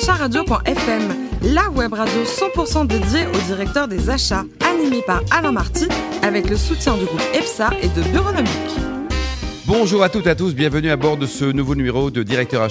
acharadio.fm, 0.00 1.28
la 1.54 1.68
web 1.70 1.92
radio 1.92 2.22
100% 2.24 2.86
dédiée 2.86 3.26
au 3.26 3.38
directeur 3.46 3.86
des 3.86 4.08
achats, 4.08 4.44
animée 4.66 5.02
par 5.06 5.20
Alain 5.30 5.52
Marty, 5.52 5.88
avec 6.22 6.48
le 6.48 6.56
soutien 6.56 6.96
du 6.96 7.04
groupe 7.04 7.22
EPSA 7.34 7.70
et 7.82 7.88
de 7.88 8.02
Bureaunomique. 8.08 8.50
Bonjour 9.66 10.02
à 10.02 10.08
toutes 10.08 10.26
et 10.26 10.30
à 10.30 10.34
tous, 10.34 10.54
bienvenue 10.54 10.90
à 10.90 10.96
bord 10.96 11.18
de 11.18 11.26
ce 11.26 11.44
nouveau 11.44 11.74
numéro 11.74 12.10
de 12.10 12.22
Directeur 12.22 12.66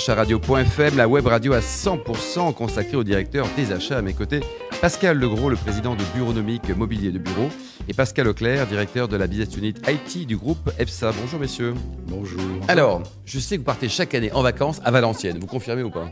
la 0.95 1.07
web 1.07 1.27
radio 1.27 1.53
à 1.53 1.59
100% 1.59 2.53
consacrée 2.55 2.97
au 2.97 3.03
directeur 3.03 3.47
des 3.55 3.71
achats. 3.71 3.99
À 3.99 4.01
mes 4.01 4.13
côtés, 4.13 4.41
Pascal 4.81 5.19
Legros, 5.19 5.49
le 5.49 5.57
président 5.57 5.93
de 5.95 6.03
Bureaunomique 6.15 6.69
Mobilier 6.69 7.11
de 7.11 7.19
Bureau, 7.19 7.49
et 7.89 7.93
Pascal 7.93 8.29
Auclair, 8.29 8.65
directeur 8.65 9.09
de 9.09 9.17
la 9.17 9.27
business 9.27 9.57
unit 9.57 9.73
IT 9.87 10.25
du 10.25 10.37
groupe 10.37 10.71
EPSA. 10.79 11.11
Bonjour 11.21 11.37
messieurs. 11.37 11.73
Bonjour. 12.07 12.39
Alors, 12.69 13.03
je 13.25 13.39
sais 13.39 13.55
que 13.55 13.59
vous 13.59 13.65
partez 13.65 13.89
chaque 13.89 14.15
année 14.15 14.31
en 14.31 14.41
vacances 14.41 14.79
à 14.85 14.91
Valenciennes, 14.91 15.37
vous 15.37 15.47
confirmez 15.47 15.83
ou 15.83 15.89
pas? 15.89 16.09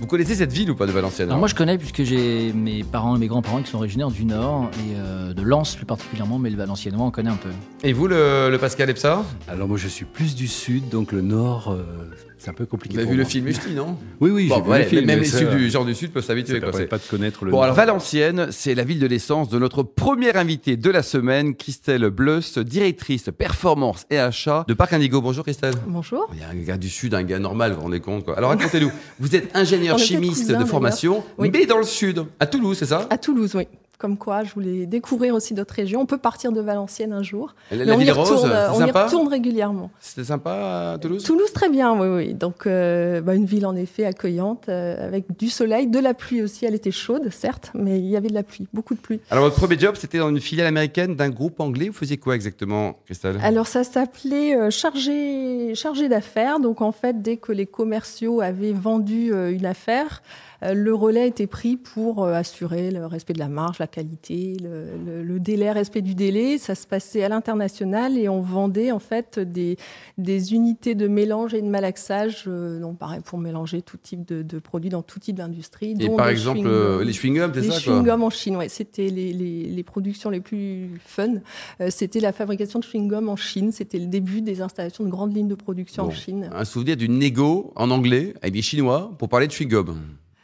Vous 0.00 0.06
connaissez 0.06 0.34
cette 0.34 0.52
ville 0.52 0.70
ou 0.70 0.74
pas 0.74 0.86
de 0.86 0.92
Valenciennes 0.92 1.28
Alors 1.28 1.38
moi 1.38 1.48
je 1.48 1.54
connais 1.54 1.78
puisque 1.78 2.02
j'ai 2.02 2.52
mes 2.52 2.84
parents 2.84 3.16
et 3.16 3.18
mes 3.18 3.28
grands-parents 3.28 3.62
qui 3.62 3.70
sont 3.70 3.78
originaires 3.78 4.10
du 4.10 4.26
Nord 4.26 4.70
et 4.74 4.94
euh, 4.96 5.32
de 5.32 5.40
Lens 5.42 5.74
plus 5.74 5.86
particulièrement, 5.86 6.38
mais 6.38 6.50
le 6.50 6.56
Valenciennois 6.56 7.06
on 7.06 7.10
connaît 7.10 7.30
un 7.30 7.36
peu. 7.36 7.48
Et 7.82 7.92
vous 7.94 8.06
le, 8.06 8.50
le 8.50 8.58
Pascal 8.58 8.90
Epsa 8.90 9.24
Alors 9.48 9.68
moi 9.68 9.76
je 9.78 9.88
suis 9.88 10.04
plus 10.04 10.34
du 10.34 10.48
Sud, 10.48 10.88
donc 10.90 11.12
le 11.12 11.22
Nord 11.22 11.70
euh, 11.72 12.10
c'est 12.46 12.50
un 12.52 12.54
peu 12.54 12.64
compliqué. 12.66 12.94
Vous 12.94 12.98
avez 13.00 13.06
pour 13.06 13.12
vu 13.14 13.18
le 13.18 13.24
film 13.24 13.44
Musti, 13.46 13.70
non? 13.74 13.98
Oui, 14.20 14.30
oui, 14.30 14.46
Bon, 14.46 14.56
j'ai 14.58 14.62
vu 14.62 14.68
ouais, 14.70 14.78
le 14.78 14.84
film. 14.84 15.04
Même 15.04 15.18
les 15.18 15.24
ça, 15.24 15.42
du 15.42 15.68
genre 15.68 15.84
du 15.84 15.96
Sud 15.96 16.12
peuvent 16.12 16.24
s'habituer. 16.24 16.54
ça 16.54 16.60
permet 16.60 16.76
c'est- 16.78 16.86
pas 16.86 16.98
de 16.98 17.02
connaître 17.02 17.44
le 17.44 17.50
Bon, 17.50 17.60
alors 17.60 17.74
Valenciennes, 17.74 18.46
c'est 18.52 18.76
la 18.76 18.84
ville 18.84 19.00
de 19.00 19.06
l'essence 19.08 19.48
de 19.48 19.58
notre 19.58 19.82
première 19.82 20.36
invitée 20.36 20.76
de 20.76 20.90
la 20.90 21.02
semaine, 21.02 21.56
Christelle 21.56 22.08
Bleus, 22.10 22.56
directrice 22.58 23.30
performance 23.36 24.06
et 24.10 24.18
achat 24.20 24.64
de 24.68 24.74
Parc 24.74 24.92
Indigo. 24.92 25.20
Bonjour 25.20 25.42
Christelle. 25.42 25.74
Bonjour. 25.88 26.28
Il 26.34 26.38
y 26.38 26.44
a 26.44 26.48
un 26.50 26.54
gars 26.54 26.76
du 26.76 26.88
Sud, 26.88 27.14
un 27.14 27.24
gars 27.24 27.40
normal, 27.40 27.70
vous 27.72 27.78
vous 27.78 27.82
rendez 27.82 27.98
compte 28.00 28.24
quoi. 28.24 28.38
Alors 28.38 28.50
racontez-nous, 28.50 28.92
vous 29.18 29.34
êtes 29.34 29.50
ingénieur 29.56 29.98
chimiste 29.98 30.46
cousins, 30.46 30.60
de 30.60 30.64
formation, 30.64 31.24
Oui. 31.38 31.50
mais 31.52 31.66
dans 31.66 31.78
le 31.78 31.84
Sud, 31.84 32.26
à 32.38 32.46
Toulouse, 32.46 32.76
c'est 32.78 32.86
ça? 32.86 33.08
À 33.10 33.18
Toulouse, 33.18 33.56
oui. 33.56 33.66
Comme 33.98 34.18
quoi, 34.18 34.44
je 34.44 34.52
voulais 34.52 34.84
découvrir 34.86 35.34
aussi 35.34 35.54
d'autres 35.54 35.74
régions. 35.74 36.00
On 36.00 36.06
peut 36.06 36.18
partir 36.18 36.52
de 36.52 36.60
Valenciennes 36.60 37.12
un 37.14 37.22
jour. 37.22 37.54
La, 37.70 37.78
mais 37.78 37.84
la 37.84 37.94
on 37.94 37.98
ville 37.98 38.08
y 38.08 38.10
retourne, 38.10 38.52
on 38.74 38.86
y 38.86 38.90
retourne 38.90 39.28
régulièrement. 39.28 39.90
C'était 40.00 40.24
sympa 40.24 40.92
à 40.94 40.98
Toulouse? 40.98 41.24
Toulouse, 41.24 41.52
très 41.52 41.68
bien, 41.68 41.98
oui, 41.98 42.08
oui. 42.08 42.34
Donc, 42.34 42.66
euh, 42.66 43.20
bah, 43.20 43.34
une 43.34 43.46
ville 43.46 43.64
en 43.64 43.74
effet 43.74 44.04
accueillante, 44.04 44.68
euh, 44.68 45.06
avec 45.06 45.36
du 45.38 45.48
soleil, 45.48 45.86
de 45.86 45.98
la 45.98 46.14
pluie 46.14 46.42
aussi. 46.42 46.66
Elle 46.66 46.74
était 46.74 46.90
chaude, 46.90 47.30
certes, 47.30 47.70
mais 47.74 47.98
il 47.98 48.06
y 48.06 48.16
avait 48.16 48.28
de 48.28 48.34
la 48.34 48.42
pluie, 48.42 48.68
beaucoup 48.74 48.94
de 48.94 49.00
pluie. 49.00 49.20
Alors 49.30 49.44
votre 49.44 49.56
premier 49.56 49.78
job, 49.78 49.94
c'était 49.98 50.18
dans 50.18 50.28
une 50.28 50.40
filiale 50.40 50.66
américaine 50.66 51.16
d'un 51.16 51.30
groupe 51.30 51.60
anglais. 51.60 51.88
Vous 51.88 51.94
faisiez 51.94 52.16
quoi 52.16 52.34
exactement, 52.34 52.98
Christelle? 53.06 53.38
Alors, 53.42 53.66
ça 53.66 53.82
s'appelait 53.84 54.56
euh, 54.56 54.70
chargé, 54.70 55.74
chargé 55.74 56.08
d'affaires. 56.08 56.60
Donc, 56.60 56.82
en 56.82 56.92
fait, 56.92 57.22
dès 57.22 57.36
que 57.36 57.52
les 57.52 57.66
commerciaux 57.66 58.40
avaient 58.40 58.72
vendu 58.72 59.32
euh, 59.32 59.52
une 59.52 59.66
affaire, 59.66 60.22
euh, 60.55 60.55
le 60.62 60.94
relais 60.94 61.28
était 61.28 61.46
pris 61.46 61.76
pour 61.76 62.24
euh, 62.24 62.32
assurer 62.32 62.90
le 62.90 63.06
respect 63.06 63.32
de 63.32 63.38
la 63.38 63.48
marge, 63.48 63.78
la 63.78 63.86
qualité, 63.86 64.56
le, 64.62 64.86
le- 65.04 65.22
le 65.22 65.40
délai, 65.40 65.70
respect 65.72 66.02
du 66.02 66.14
délai. 66.14 66.58
Ça 66.58 66.74
se 66.74 66.86
passait 66.86 67.22
à 67.24 67.28
l'international 67.28 68.16
et 68.18 68.28
on 68.28 68.40
vendait 68.40 68.92
en 68.92 68.98
fait 68.98 69.38
des, 69.38 69.76
des 70.18 70.54
unités 70.54 70.94
de 70.94 71.08
mélange 71.08 71.52
et 71.54 71.62
de 71.62 71.68
malaxage, 71.68 72.44
euh, 72.46 72.80
donc 72.80 72.98
pareil 72.98 73.20
pour 73.24 73.38
mélanger 73.38 73.82
tout 73.82 73.96
type 73.96 74.26
de, 74.26 74.42
de 74.42 74.58
produits 74.58 74.90
dans 74.90 75.02
tout 75.02 75.18
type 75.18 75.36
d'industrie. 75.36 75.94
Et 76.00 76.08
par 76.10 76.26
les 76.26 76.32
exemple, 76.32 76.60
euh, 76.66 77.04
les 77.04 77.12
chewing-gums, 77.12 77.52
c'est 77.54 77.60
Les 77.60 77.70
ça 77.70 77.80
quoi 77.82 77.92
chewing-gums 78.02 78.22
en 78.22 78.30
Chine, 78.30 78.56
ouais, 78.56 78.68
c'était 78.68 79.08
les, 79.08 79.32
les, 79.32 79.64
les 79.64 79.82
productions 79.82 80.30
les 80.30 80.40
plus 80.40 80.90
fun. 81.04 81.34
Euh, 81.80 81.88
c'était 81.90 82.20
la 82.20 82.32
fabrication 82.32 82.78
de 82.78 82.84
chewing-gum 82.84 83.28
en 83.28 83.36
Chine. 83.36 83.72
C'était 83.72 83.98
le 83.98 84.06
début 84.06 84.40
des 84.42 84.60
installations 84.60 85.04
de 85.04 85.10
grandes 85.10 85.34
lignes 85.36 85.48
de 85.48 85.54
production 85.54 86.04
Bon. 86.04 86.08
en 86.08 86.12
Chine. 86.12 86.50
Un 86.52 86.64
souvenir 86.64 86.96
d'une 86.96 87.18
négo 87.18 87.72
en 87.76 87.90
anglais 87.90 88.34
avec 88.42 88.54
des 88.54 88.62
Chinois 88.62 89.12
pour 89.18 89.28
parler 89.28 89.46
de 89.46 89.52
chewing-gum. 89.52 89.94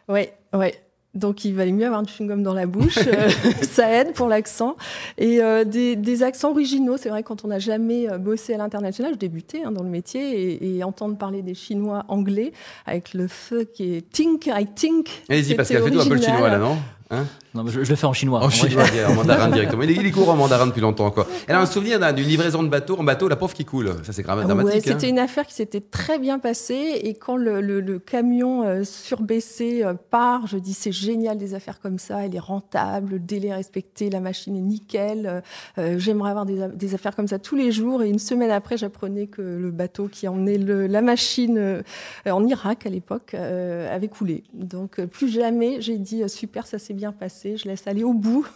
Ouais, 0.08 0.34
ouais. 0.54 0.74
Donc 1.14 1.44
il 1.44 1.54
valait 1.54 1.72
mieux 1.72 1.84
avoir 1.84 2.02
du 2.02 2.10
chewing-gum 2.10 2.42
dans 2.42 2.54
la 2.54 2.64
bouche, 2.64 2.96
euh, 3.06 3.28
ça 3.62 3.90
aide 3.90 4.14
pour 4.14 4.28
l'accent. 4.28 4.76
Et 5.18 5.42
euh, 5.42 5.64
des, 5.64 5.94
des 5.94 6.22
accents 6.22 6.50
originaux, 6.52 6.96
c'est 6.96 7.10
vrai 7.10 7.22
quand 7.22 7.44
on 7.44 7.48
n'a 7.48 7.58
jamais 7.58 8.08
euh, 8.08 8.16
bossé 8.16 8.54
à 8.54 8.56
l'international, 8.56 9.12
je 9.14 9.18
débutais 9.18 9.62
hein, 9.62 9.72
dans 9.72 9.82
le 9.82 9.90
métier 9.90 10.54
et, 10.54 10.78
et 10.78 10.84
entendre 10.84 11.18
parler 11.18 11.42
des 11.42 11.54
Chinois 11.54 12.06
anglais 12.08 12.52
avec 12.86 13.12
le 13.12 13.28
feu 13.28 13.64
qui 13.64 13.94
est 13.94 14.10
think, 14.10 14.46
I 14.46 14.66
think. 14.74 15.10
Allez-y, 15.28 15.42
c'était 15.44 15.56
Pascal, 15.56 15.82
fais-nous 15.82 16.00
un 16.00 16.06
peu 16.06 16.14
le 16.14 16.22
chinois 16.22 16.48
là, 16.48 16.58
non? 16.58 16.78
Hein? 17.10 17.26
Non, 17.54 17.64
mais 17.64 17.70
je, 17.70 17.84
je 17.84 17.90
le 17.90 17.96
fais 17.96 18.06
en 18.06 18.12
chinois. 18.12 18.40
En 18.42 18.48
chinois, 18.50 18.84
en 19.08 19.14
mandarin 19.14 19.48
directement. 19.52 19.82
Il 19.82 19.90
est, 19.90 19.94
il 19.94 20.06
est 20.06 20.10
court 20.10 20.30
en 20.30 20.36
mandarin 20.36 20.66
depuis 20.66 20.80
longtemps, 20.80 21.10
quoi. 21.10 21.26
Elle 21.46 21.54
a 21.56 21.60
un 21.60 21.66
souvenir 21.66 21.98
d'un- 22.00 22.12
d'une 22.12 22.26
livraison 22.26 22.62
de 22.62 22.68
bateau 22.68 22.96
en 22.98 23.04
bateau, 23.04 23.28
la 23.28 23.36
pauvre 23.36 23.52
qui 23.54 23.64
coule. 23.66 23.92
Ça, 24.04 24.12
c'est 24.12 24.22
grave 24.22 24.38
Ouais, 24.38 24.44
dramatique. 24.44 24.86
hein. 24.88 24.92
c'était 24.94 25.08
une 25.10 25.18
affaire 25.18 25.46
qui 25.46 25.54
s'était 25.54 25.80
très 25.80 26.18
bien 26.18 26.38
passée 26.38 27.00
et 27.02 27.14
quand 27.14 27.36
le, 27.36 27.60
le- 27.60 27.80
le 27.80 27.98
camion 27.98 28.62
euh, 28.64 28.84
surbaissé 28.84 29.84
euh, 29.84 29.94
part, 30.10 30.46
je 30.46 30.56
dis 30.56 30.72
c'est 30.74 30.92
génial 30.92 31.36
des 31.38 31.54
affaires 31.54 31.80
comme 31.80 31.98
ça, 31.98 32.24
elle 32.24 32.34
est 32.34 32.38
rentable, 32.40 33.10
le 33.12 33.18
délai 33.18 33.48
est 33.48 33.54
respecté, 33.54 34.08
la 34.08 34.20
machine 34.20 34.56
est 34.56 34.60
nickel. 34.62 35.26
euh, 35.26 35.40
euh, 35.78 35.98
J'aimerais 35.98 36.30
avoir 36.30 36.46
des, 36.46 36.94
affaires 36.94 37.14
comme 37.14 37.28
ça 37.28 37.38
tous 37.38 37.56
les 37.56 37.70
jours 37.72 38.02
et 38.02 38.08
une 38.08 38.18
semaine 38.18 38.50
après, 38.50 38.76
j'apprenais 38.76 39.26
que 39.26 39.42
le 39.42 39.70
bateau 39.70 40.08
qui 40.08 40.26
emmenait 40.28 40.58
le, 40.58 40.86
la 40.86 41.02
machine 41.02 41.56
euh, 41.58 41.82
en 42.30 42.46
Irak 42.46 42.86
à 42.86 42.90
l'époque 42.90 43.34
euh, 43.34 43.94
avait 43.94 44.08
coulé. 44.08 44.44
Donc 44.54 45.00
plus 45.06 45.28
jamais 45.28 45.80
j'ai 45.80 45.98
dit 45.98 46.22
super, 46.28 46.66
ça 46.66 46.78
s'est 46.78 46.94
bien 46.94 47.12
passé, 47.12 47.41
je 47.44 47.68
laisse 47.68 47.86
aller 47.86 48.04
au 48.04 48.14
bout. 48.14 48.46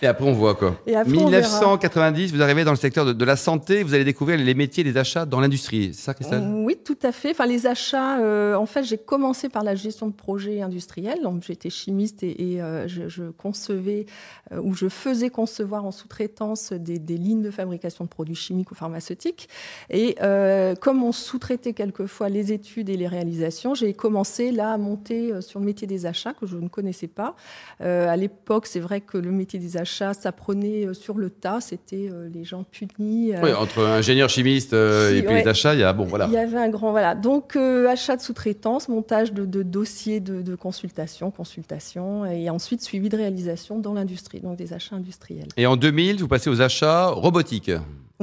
Et 0.00 0.06
après, 0.06 0.24
on 0.24 0.32
voit, 0.32 0.54
quoi. 0.54 0.76
Et 0.86 0.96
après, 0.96 1.12
on 1.16 1.28
verra. 1.28 1.48
1990, 1.48 2.32
vous 2.32 2.42
arrivez 2.42 2.64
dans 2.64 2.70
le 2.70 2.76
secteur 2.76 3.04
de, 3.04 3.12
de 3.12 3.24
la 3.24 3.36
santé, 3.36 3.82
vous 3.82 3.94
allez 3.94 4.04
découvrir 4.04 4.38
les 4.38 4.54
métiers 4.54 4.84
des 4.84 4.96
achats 4.96 5.24
dans 5.24 5.40
l'industrie. 5.40 5.92
C'est 5.94 6.02
ça, 6.02 6.14
Christelle? 6.14 6.42
Oui, 6.46 6.76
tout 6.84 6.98
à 7.02 7.12
fait. 7.12 7.30
Enfin, 7.30 7.46
les 7.46 7.66
achats, 7.66 8.20
euh, 8.20 8.54
en 8.54 8.66
fait, 8.66 8.84
j'ai 8.84 8.98
commencé 8.98 9.48
par 9.48 9.64
la 9.64 9.74
gestion 9.74 10.06
de 10.06 10.12
projets 10.12 10.62
industriels. 10.62 11.22
Donc, 11.22 11.42
j'étais 11.42 11.70
chimiste 11.70 12.22
et, 12.22 12.54
et, 12.54 12.62
euh, 12.62 12.86
je, 12.88 13.08
je 13.08 13.24
concevais 13.24 14.06
euh, 14.52 14.60
ou 14.62 14.74
je 14.74 14.88
faisais 14.88 15.30
concevoir 15.30 15.84
en 15.84 15.90
sous-traitance 15.90 16.72
des, 16.72 16.98
des 16.98 17.16
lignes 17.16 17.42
de 17.42 17.50
fabrication 17.50 18.04
de 18.04 18.10
produits 18.10 18.34
chimiques 18.34 18.70
ou 18.70 18.74
pharmaceutiques. 18.74 19.48
Et 19.90 20.16
euh, 20.22 20.74
comme 20.74 21.02
on 21.02 21.12
sous-traitait 21.12 21.72
quelquefois 21.72 22.28
les 22.28 22.52
études 22.52 22.88
et 22.88 22.96
les 22.96 23.08
réalisations, 23.08 23.74
j'ai 23.74 23.92
commencé 23.94 24.52
là 24.52 24.72
à 24.72 24.78
monter 24.78 25.32
euh, 25.32 25.40
sur 25.40 25.60
le 25.60 25.66
métier 25.66 25.86
des 25.86 26.06
achats 26.06 26.34
que 26.34 26.46
je 26.46 26.56
ne 26.56 26.68
connaissais 26.68 27.08
pas. 27.08 27.34
Euh, 27.80 28.08
à 28.08 28.16
l'époque, 28.16 28.66
c'est 28.66 28.80
vrai 28.80 29.00
que 29.00 29.18
le 29.18 29.30
métier 29.30 29.58
des 29.58 29.71
achats 29.76 30.14
s'apprenait 30.14 30.86
euh, 30.86 30.94
sur 30.94 31.16
le 31.18 31.30
tas. 31.30 31.60
C'était 31.60 32.08
euh, 32.10 32.28
les 32.32 32.44
gens 32.44 32.64
punis. 32.64 33.34
euh, 33.34 33.40
Oui, 33.42 33.52
entre 33.52 33.84
ingénieur 33.84 34.28
chimiste 34.28 34.72
euh, 34.72 35.10
Qui- 35.10 35.16
et 35.18 35.22
puis 35.22 35.34
ouais. 35.34 35.42
les 35.42 35.48
achats, 35.48 35.74
il 35.74 35.80
y 35.80 35.82
a. 35.84 35.92
Bon, 35.92 36.04
voilà. 36.04 36.26
il 36.26 36.32
y 36.32 36.36
avait 36.38 36.58
un 36.58 36.68
grand 36.68 36.90
voilà. 36.90 37.14
Donc 37.14 37.56
achat 37.56 38.16
de 38.16 38.22
sous-traitance, 38.22 38.88
montage 38.88 39.32
de, 39.32 39.44
de 39.44 39.62
dossiers 39.62 40.20
de, 40.20 40.42
de 40.42 40.54
consultation, 40.54 41.30
consultation, 41.30 42.24
et 42.26 42.50
ensuite 42.50 42.82
suivi 42.82 43.08
de 43.08 43.16
réalisation 43.16 43.78
dans 43.78 43.94
l'industrie, 43.94 44.40
donc 44.40 44.56
des 44.56 44.72
achats 44.72 44.96
industriels. 44.96 45.48
Et 45.56 45.66
en 45.66 45.76
2000, 45.76 46.18
vous 46.20 46.28
passez 46.28 46.50
aux 46.50 46.60
achats 46.62 47.08
robotiques. 47.08 47.70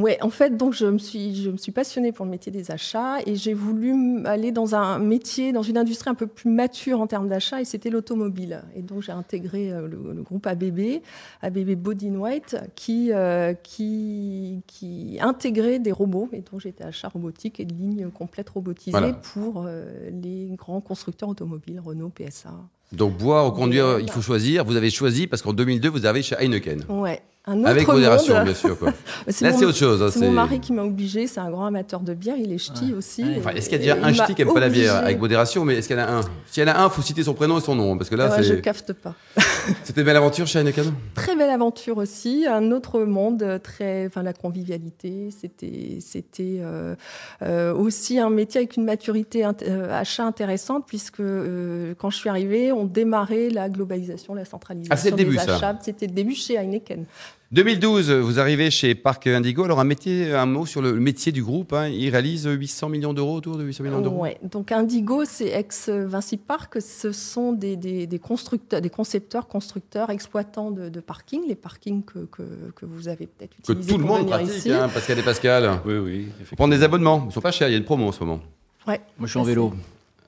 Ouais, 0.01 0.17
en 0.21 0.29
fait, 0.29 0.55
donc 0.57 0.73
je 0.73 0.85
me 0.85 0.97
suis 0.97 1.35
je 1.35 1.49
me 1.49 1.57
suis 1.57 1.71
passionnée 1.71 2.11
pour 2.11 2.25
le 2.25 2.31
métier 2.31 2.51
des 2.51 2.71
achats 2.71 3.17
et 3.25 3.35
j'ai 3.35 3.53
voulu 3.53 4.23
aller 4.25 4.51
dans 4.51 4.75
un 4.75 4.99
métier, 4.99 5.51
dans 5.51 5.61
une 5.61 5.77
industrie 5.77 6.09
un 6.09 6.15
peu 6.15 6.27
plus 6.27 6.49
mature 6.49 7.01
en 7.01 7.07
termes 7.07 7.27
d'achat, 7.27 7.61
et 7.61 7.65
c'était 7.65 7.89
l'automobile. 7.89 8.63
Et 8.75 8.81
donc 8.81 9.01
j'ai 9.01 9.11
intégré 9.11 9.71
euh, 9.71 9.87
le, 9.87 10.13
le 10.13 10.21
groupe 10.23 10.47
ABB, 10.47 11.01
ABB 11.41 11.75
Body 11.75 12.09
White, 12.11 12.57
qui 12.75 13.11
euh, 13.11 13.53
qui 13.63 14.61
qui 14.67 15.17
intégrait 15.21 15.79
des 15.79 15.91
robots. 15.91 16.29
Et 16.33 16.41
donc 16.41 16.61
j'étais 16.61 16.83
achat 16.83 17.09
robotique 17.09 17.59
et 17.59 17.65
de 17.65 17.73
lignes 17.73 18.09
complètes 18.09 18.49
robotisées 18.49 18.91
Voilà. 18.91 19.13
pour 19.13 19.65
euh, 19.67 20.09
les 20.11 20.49
grands 20.55 20.81
constructeurs 20.81 21.29
automobiles, 21.29 21.79
Renault, 21.83 22.09
PSA. 22.09 22.53
Donc, 22.91 23.17
boire 23.17 23.45
ou 23.47 23.51
conduire, 23.51 23.99
il 23.99 24.09
faut 24.09 24.21
choisir. 24.21 24.65
Vous 24.65 24.75
avez 24.75 24.89
choisi 24.89 25.27
parce 25.27 25.43
qu'en 25.43 25.53
2002, 25.53 25.89
vous 25.89 26.07
arrivez 26.07 26.23
chez 26.23 26.35
Heineken. 26.39 26.85
Ouais, 26.89 27.21
un 27.45 27.59
autre 27.61 27.69
Avec 27.69 27.87
modération, 27.87 28.35
monde. 28.35 28.43
bien 28.43 28.53
sûr. 28.53 28.77
Quoi. 28.77 28.89
Là, 29.41 29.51
mon- 29.51 29.57
c'est 29.57 29.65
autre 29.65 29.77
chose. 29.77 30.03
hein, 30.03 30.09
C'est 30.11 30.19
mon 30.19 30.31
mari 30.31 30.59
qui 30.59 30.71
m'a 30.73 30.83
obligé. 30.83 31.25
C'est 31.25 31.39
un 31.39 31.49
grand 31.49 31.65
amateur 31.65 32.01
de 32.01 32.13
bière. 32.13 32.35
Il 32.37 32.51
est 32.51 32.57
ch'ti 32.59 32.87
Ouais. 32.91 32.93
aussi. 32.93 33.23
Ouais. 33.23 33.35
Enfin, 33.39 33.51
est-ce 33.51 33.69
qu'il 33.69 33.81
y 33.83 33.89
a 33.89 33.93
Et 33.95 33.95
déjà 33.95 34.07
un 34.07 34.13
ch'ti 34.13 34.35
qui 34.35 34.43
n'aime 34.45 34.53
pas 34.53 34.59
la 34.59 34.69
bière 34.69 34.95
avec 34.97 35.19
modération, 35.19 35.65
mais 35.65 35.75
est-ce 35.75 35.87
qu'il 35.87 35.97
y 35.97 35.99
en 35.99 36.03
a 36.03 36.11
un? 36.11 36.21
Si 36.45 36.59
il 36.59 36.67
y 36.67 36.69
en 36.69 36.73
a 36.73 36.77
un, 36.77 36.85
il 36.87 36.91
faut 36.91 37.01
citer 37.01 37.23
son 37.23 37.33
prénom 37.33 37.57
et 37.57 37.61
son 37.61 37.75
nom, 37.75 37.97
parce 37.97 38.09
que 38.09 38.15
là, 38.15 38.29
Ah 38.31 38.37
ouais, 38.37 38.43
je 38.43 38.53
cafte 38.55 38.93
pas. 38.93 39.15
c'était 39.83 40.01
une 40.01 40.05
belle 40.05 40.17
aventure 40.17 40.45
chez 40.47 40.59
Heineken? 40.59 40.93
Très 41.15 41.35
belle 41.35 41.49
aventure 41.49 41.97
aussi, 41.97 42.45
un 42.47 42.71
autre 42.71 42.99
monde, 43.01 43.41
euh, 43.41 43.57
très, 43.57 44.05
enfin 44.07 44.21
la 44.21 44.33
convivialité. 44.33 45.29
C'était, 45.39 45.97
c'était 46.01 46.57
euh, 46.59 46.95
euh, 47.41 47.73
aussi 47.73 48.19
un 48.19 48.29
métier 48.29 48.59
avec 48.59 48.75
une 48.77 48.83
maturité 48.85 49.41
int- 49.43 49.63
euh, 49.67 49.97
achat 49.99 50.25
intéressante 50.25 50.83
puisque 50.87 51.19
euh, 51.21 51.93
quand 51.97 52.09
je 52.09 52.17
suis 52.17 52.29
arrivée, 52.29 52.71
on 52.71 52.85
démarrait 52.85 53.49
la 53.49 53.69
globalisation, 53.69 54.33
la 54.35 54.45
centralisation 54.45 54.93
Ah, 54.93 54.97
c'est 54.97 55.11
le 55.11 55.15
début, 55.17 55.37
des 55.37 55.43
ça. 55.43 55.55
achats. 55.55 55.77
C'était 55.81 56.05
le 56.07 56.13
début 56.13 56.35
chez 56.35 56.57
Heineken. 56.57 57.05
2012, 57.51 58.11
vous 58.11 58.39
arrivez 58.39 58.69
chez 58.69 58.93
Parc 58.93 59.25
Indigo. 59.25 59.63
Alors, 59.63 59.79
un, 59.79 59.83
métier, 59.83 60.33
un 60.35 60.45
mot 60.45 60.67
sur 60.67 60.83
le 60.83 60.93
métier 60.99 61.31
du 61.31 61.43
groupe. 61.43 61.73
hein. 61.73 61.87
Il 61.87 62.07
réalise 62.11 62.45
800 62.47 62.89
millions 62.89 63.11
d'euros, 63.11 63.37
autour 63.37 63.57
de 63.57 63.63
800 63.63 63.83
millions 63.85 64.01
d'euros. 64.01 64.21
Ouais. 64.21 64.37
Donc 64.43 64.71
Indigo, 64.71 65.25
c'est 65.25 65.47
ex 65.47 65.89
Vinci 65.89 66.37
Park. 66.37 66.77
Ce 66.79 67.11
sont 67.11 67.51
des, 67.53 67.75
des, 67.75 68.05
des 68.05 68.19
constructeurs, 68.19 68.81
des 68.81 68.91
concepteurs, 68.91 69.47
constructeurs, 69.47 70.11
exploitants 70.11 70.69
de, 70.69 70.89
de 70.89 70.99
parkings, 70.99 71.47
les 71.47 71.55
parkings 71.55 72.03
que, 72.03 72.19
que, 72.31 72.43
que 72.75 72.85
vous 72.85 73.07
avez 73.07 73.25
peut-être 73.25 73.55
Que 73.65 73.71
utilisés 73.73 73.93
tout 73.93 73.97
le 73.97 74.05
monde 74.05 74.27
pratique, 74.27 74.55
ici. 74.55 74.71
hein, 74.71 74.87
Pascal 74.93 75.17
et 75.17 75.23
Pascal. 75.23 75.79
Oui, 75.87 75.97
oui. 75.97 76.27
Faut 76.45 76.55
prendre 76.55 76.75
des 76.75 76.83
abonnements. 76.83 77.25
Ils 77.29 77.33
sont 77.33 77.41
pas 77.41 77.51
chers, 77.51 77.67
il 77.67 77.71
y 77.71 77.75
a 77.75 77.77
une 77.79 77.83
promo 77.83 78.07
en 78.09 78.11
ce 78.11 78.19
moment. 78.23 78.41
Ouais. 78.87 79.01
Moi 79.17 79.25
je 79.25 79.31
suis 79.31 79.39
en 79.39 79.43
vélo. 79.43 79.73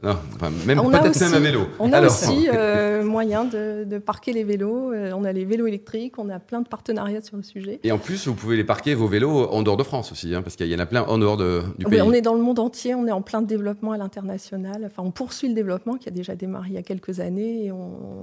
Non, 0.04 0.18
même 0.66 0.82
peut-être 0.82 1.22
même 1.22 1.34
un 1.36 1.40
vélo. 1.40 1.68
On 1.78 1.94
a 1.94 2.02
aussi 2.02 2.50
euh, 2.52 3.04
moyen 3.04 3.46
de, 3.46 3.84
de, 3.84 4.00
parquer 4.00 4.34
les 4.34 4.44
vélos. 4.44 4.92
Euh, 4.92 5.12
on 5.16 5.24
a 5.24 5.32
les 5.32 5.46
vélos 5.46 5.68
électriques, 5.68 6.18
on 6.18 6.28
a 6.30 6.40
plein 6.40 6.62
de 6.62 6.68
partenariats 6.68 7.22
sur 7.22 7.38
le 7.38 7.44
sujet. 7.44 7.80
Et 7.84 7.92
en 7.92 8.00
plus, 8.00 8.28
vous 8.28 8.34
pouvez 8.34 8.58
les 8.58 8.64
parquer, 8.64 8.96
vos 8.96 9.08
vélos, 9.08 9.48
en 9.52 9.62
dehors 9.62 9.78
de 9.78 9.84
France 9.84 10.12
aussi, 10.12 10.34
hein, 10.34 10.42
parce 10.42 10.56
qu'il 10.56 10.68
y 10.68 10.76
en 10.76 10.80
a 10.80 10.88
plein 10.88 11.04
en 11.04 11.20
dehors 11.20 11.38
de, 11.38 11.62
du 11.78 11.86
pays. 11.86 12.02
On 12.02 12.14
est 12.14 12.22
dans 12.22 12.34
le 12.34 12.42
monde 12.42 12.58
entier, 12.58 12.96
on 12.96 13.06
est 13.06 13.12
en 13.12 13.22
plein 13.22 13.44
développement 13.44 13.92
à 13.92 13.98
l'international. 13.98 14.84
Enfin, 14.88 15.04
on 15.06 15.12
poursuit 15.12 15.50
le 15.50 15.54
développement 15.54 15.98
qui 15.98 16.10
a 16.10 16.12
déjà 16.12 16.36
démarré 16.36 16.70
il 16.70 16.76
y 16.76 16.80
a 16.80 16.84
quelques 16.84 17.20
années. 17.20 17.68
Et 17.68 17.72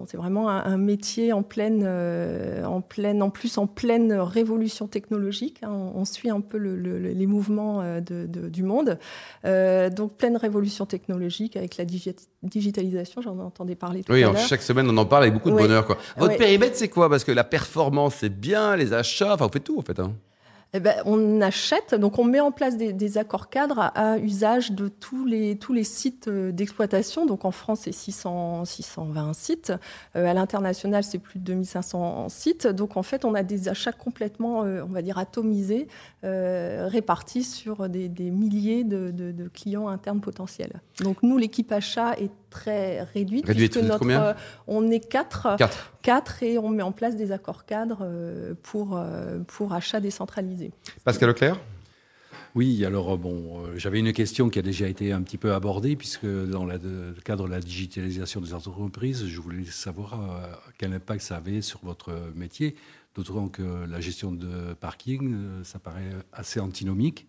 c'est 0.06 0.16
vraiment 0.16 0.48
un, 0.48 0.78
métier 0.78 1.32
en 1.32 1.44
pleine, 1.44 1.84
euh, 1.86 2.64
en 2.64 2.80
pleine, 2.80 3.22
en 3.22 3.30
plus 3.30 3.56
en 3.56 3.68
pleine 3.68 4.12
révolution 4.14 4.88
technologique. 4.88 5.58
Hein. 5.62 5.70
On, 5.94 6.04
suit 6.04 6.30
un 6.30 6.40
peu 6.40 6.58
le, 6.58 6.74
les 6.98 7.26
mouvements 7.26 7.82
de, 8.00 8.26
du 8.26 8.62
monde. 8.64 8.98
donc, 9.44 10.16
pleine 10.16 10.36
révolution 10.36 10.84
technologique 10.86 11.56
avec 11.56 11.67
la 11.76 11.84
digitalisation, 12.42 13.20
j'en 13.20 13.38
entendais 13.38 13.74
parler 13.74 14.02
tout 14.02 14.12
oui, 14.12 14.22
à 14.22 14.26
l'heure. 14.26 14.34
Oui, 14.34 14.46
chaque 14.48 14.62
semaine 14.62 14.88
on 14.88 14.96
en 14.96 15.06
parle 15.06 15.24
avec 15.24 15.34
beaucoup 15.34 15.50
de 15.50 15.56
bonheur. 15.56 15.86
Quoi. 15.86 15.98
Votre 16.16 16.36
périmètre, 16.36 16.76
c'est 16.76 16.88
quoi? 16.88 17.08
Parce 17.08 17.24
que 17.24 17.32
la 17.32 17.44
performance, 17.44 18.16
c'est 18.20 18.28
bien, 18.28 18.76
les 18.76 18.92
achats, 18.92 19.34
enfin, 19.34 19.46
vous 19.46 19.52
faites 19.52 19.64
tout 19.64 19.78
en 19.78 19.82
fait. 19.82 19.98
Hein. 19.98 20.12
Eh 20.74 20.80
ben, 20.80 20.96
on 21.06 21.40
achète, 21.40 21.94
donc 21.94 22.18
on 22.18 22.24
met 22.24 22.40
en 22.40 22.52
place 22.52 22.76
des, 22.76 23.18
accords 23.18 23.48
cadres 23.48 23.90
à, 23.94 24.18
usage 24.18 24.72
de 24.72 24.88
tous 24.88 25.24
les, 25.24 25.56
sites 25.84 26.28
euh, 26.28 26.52
d'exploitation. 26.52 27.24
Donc 27.24 27.46
en 27.46 27.52
France, 27.52 27.80
c'est 27.84 27.92
600, 27.92 28.66
620 28.66 29.32
sites. 29.32 29.72
Euh, 30.14 30.26
à 30.26 30.34
l'international, 30.34 31.04
c'est 31.04 31.18
plus 31.18 31.38
de 31.38 31.44
2500 31.44 32.28
sites. 32.28 32.66
Donc 32.66 32.98
en 32.98 33.02
fait, 33.02 33.24
on 33.24 33.34
a 33.34 33.42
des 33.42 33.70
achats 33.70 33.92
complètement, 33.92 34.64
euh, 34.64 34.82
on 34.82 34.92
va 34.92 35.00
dire, 35.00 35.16
atomisés, 35.16 35.88
répartis 36.22 37.44
sur 37.44 37.88
des, 37.88 38.08
milliers 38.30 38.84
de, 38.84 39.10
de, 39.10 39.48
clients 39.48 39.88
internes 39.88 40.20
potentiels. 40.20 40.82
Donc 41.00 41.22
nous, 41.22 41.38
l'équipe 41.38 41.72
achat 41.72 42.14
est 42.18 42.30
très 42.50 43.02
réduite. 43.02 43.46
Réduite, 43.46 43.72
puisque 43.72 43.86
notre, 43.86 43.98
combien 44.00 44.34
On 44.66 44.90
est 44.90 45.06
quatre. 45.06 45.56
Quatre. 45.58 45.92
Quatre 46.02 46.42
et 46.42 46.58
on 46.58 46.68
met 46.68 46.82
en 46.82 46.92
place 46.92 47.16
des 47.16 47.32
accords 47.32 47.64
cadres 47.66 48.06
pour, 48.62 49.00
pour 49.46 49.72
achats 49.72 50.00
décentralisés. 50.00 50.72
Pascal 51.04 51.28
Leclerc 51.28 51.58
oui, 52.54 52.84
alors 52.84 53.12
euh, 53.12 53.16
bon, 53.16 53.66
euh, 53.66 53.74
j'avais 53.76 54.00
une 54.00 54.12
question 54.12 54.48
qui 54.48 54.58
a 54.58 54.62
déjà 54.62 54.88
été 54.88 55.12
un 55.12 55.22
petit 55.22 55.38
peu 55.38 55.52
abordée, 55.54 55.96
puisque 55.96 56.26
dans 56.26 56.64
le 56.64 57.14
cadre 57.24 57.46
de 57.46 57.50
la 57.52 57.60
digitalisation 57.60 58.40
des 58.40 58.54
entreprises, 58.54 59.26
je 59.26 59.40
voulais 59.40 59.64
savoir 59.64 60.14
euh, 60.14 60.52
quel 60.78 60.92
impact 60.92 61.20
ça 61.22 61.36
avait 61.36 61.60
sur 61.60 61.80
votre 61.84 62.10
métier, 62.34 62.74
d'autant 63.14 63.48
que 63.48 63.62
la 63.88 64.00
gestion 64.00 64.32
de 64.32 64.74
parking, 64.74 65.36
ça 65.62 65.78
paraît 65.78 66.10
assez 66.32 66.58
antinomique 66.60 67.28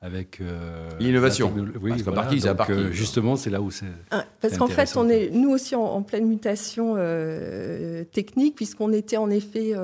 avec 0.00 0.40
euh, 0.40 0.88
l'innovation. 1.00 1.52
Oui, 1.82 1.90
parce 2.04 2.04
donc, 2.04 2.70
euh, 2.70 2.92
justement, 2.92 3.34
c'est 3.34 3.50
là 3.50 3.60
où 3.60 3.72
c'est. 3.72 3.86
Ah, 4.12 4.24
parce 4.40 4.56
qu'en 4.56 4.68
fait, 4.68 4.96
on 4.96 5.08
est 5.08 5.30
nous 5.30 5.50
aussi 5.50 5.74
en, 5.74 6.02
pleine 6.02 6.26
mutation 6.26 6.94
euh, 6.96 8.04
technique, 8.04 8.54
puisqu'on 8.54 8.92
était 8.92 9.16
en 9.16 9.28
effet 9.28 9.74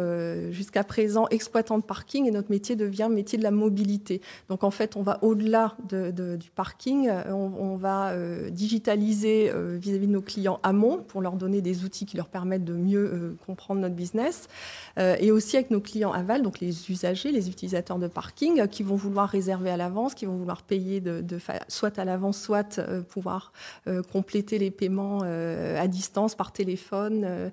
jusqu'à 0.53 0.85
présent 0.85 1.27
exploitant 1.31 1.79
de 1.79 1.83
parking 1.83 2.27
et 2.27 2.31
notre 2.31 2.51
métier 2.51 2.77
devient 2.77 3.09
métier 3.11 3.39
de 3.39 3.43
la 3.43 3.51
mobilité. 3.51 4.21
Donc 4.49 4.63
en 4.63 4.71
fait, 4.71 4.97
on 4.97 5.03
va 5.03 5.19
au-delà 5.23 5.77
de, 5.89 6.37
du 6.37 6.51
parking, 6.51 7.11
on, 7.29 7.77
va 7.77 8.15
digitaliser 8.51 9.51
vis-à-vis 9.79 10.07
de 10.07 10.13
nos 10.13 10.23
clients 10.23 10.61
amont 10.63 10.99
pour 10.99 11.23
leur 11.23 11.33
donner 11.33 11.61
des 11.61 11.85
outils 11.85 12.07
qui 12.07 12.17
leur 12.17 12.29
permettent 12.29 12.65
de 12.65 12.75
mieux 12.75 13.37
comprendre 13.47 13.81
notre 13.81 13.97
business, 13.97 14.49
et 14.97 15.33
aussi 15.33 15.57
avec 15.57 15.71
nos 15.71 15.81
clients 15.81 16.13
aval, 16.13 16.43
donc 16.43 16.61
les 16.61 16.91
usagers, 16.91 17.33
les 17.33 17.49
utilisateurs 17.49 17.99
de 17.99 18.07
parking, 18.07 18.69
qui 18.69 18.85
vont 18.85 18.97
vouloir 18.97 19.29
réserver 19.29 19.71
à 19.71 19.77
qui 20.12 20.27
vont 20.27 20.37
vouloir 20.37 20.62
payer 20.62 21.01
de, 21.01 21.25
soit 21.69 21.99
à 21.99 22.05
l'avance, 22.05 22.39
soit 22.39 22.79
euh, 22.79 23.01
pouvoir 23.01 23.53
euh, 23.87 24.03
compléter 24.03 24.59
les 24.59 24.71
paiements 24.71 25.21
euh, 25.25 25.81
à 25.81 25.89
distance 25.89 26.35
par 26.35 26.53
téléphone. 26.53 27.51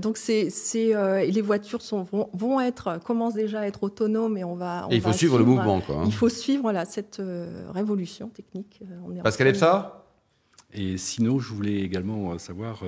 donc 0.00 0.16
c'est, 0.16 0.48
les 0.74 1.40
voitures 1.40 1.82
sont, 1.82 2.02
vont, 2.32 2.60
être 2.60 2.98
commencent 3.04 3.34
déjà 3.34 3.60
à 3.60 3.66
être 3.66 3.84
autonomes 3.84 4.36
et 4.36 4.44
on 4.44 4.56
va. 4.56 4.88
il 4.90 5.00
faut 5.00 5.12
suivre, 5.12 5.38
le 5.38 5.44
mouvement, 5.44 5.80
quoi. 5.80 5.96
Hein. 5.96 6.04
Il 6.06 6.14
faut 6.14 6.28
suivre 6.28 6.72
là 6.72 6.84
cette 6.84 7.22
révolution 7.68 8.28
technique. 8.28 8.80
On 9.06 9.14
Pascal 9.22 9.54
ça 9.54 10.06
Et 10.72 10.96
sinon, 10.96 11.38
je 11.38 11.52
voulais 11.52 11.80
également 11.80 12.38
savoir. 12.38 12.82